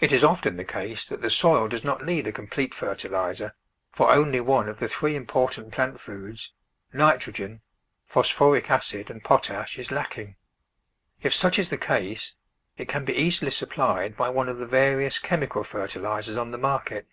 It 0.00 0.12
is 0.14 0.24
often 0.24 0.56
the 0.56 0.64
case 0.64 1.04
that 1.04 1.20
the 1.20 1.28
soil 1.28 1.68
does 1.68 1.84
not 1.84 2.06
need 2.06 2.26
a 2.26 2.32
complete 2.32 2.72
fertiliser, 2.74 3.54
for 3.92 4.10
only 4.10 4.40
one 4.40 4.66
of 4.66 4.78
the 4.78 4.88
three 4.88 5.14
im 5.14 5.26
portant 5.26 5.72
plant 5.72 6.00
foods— 6.00 6.54
nitrogen, 6.94 7.60
phosphoric 8.06 8.70
acid 8.70 9.10
and 9.10 9.22
potash— 9.22 9.76
is 9.78 9.90
lacking. 9.90 10.36
If 11.20 11.34
such 11.34 11.58
is 11.58 11.68
the 11.68 11.76
case, 11.76 12.36
it 12.78 12.88
can 12.88 13.04
be 13.04 13.12
easily 13.14 13.50
supplied 13.50 14.16
by 14.16 14.30
one 14.30 14.48
of 14.48 14.56
the 14.56 14.64
various 14.64 15.18
chemical 15.18 15.64
fer 15.64 15.86
tilisers 15.86 16.38
on 16.40 16.50
the 16.50 16.56
market. 16.56 17.06